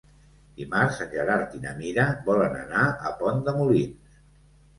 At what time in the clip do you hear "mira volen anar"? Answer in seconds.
1.81-2.87